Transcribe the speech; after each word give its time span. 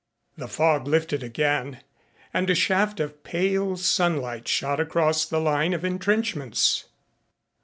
The 0.35 0.47
fog 0.47 0.87
lifted 0.87 1.21
again 1.21 1.81
and 2.33 2.49
a 2.49 2.55
shaft 2.55 2.99
of 2.99 3.23
pale 3.23 3.77
sunlight 3.77 4.47
shot 4.47 4.79
across 4.79 5.25
the 5.27 5.37
line 5.39 5.73
of 5.75 5.85
entrenchments. 5.85 6.85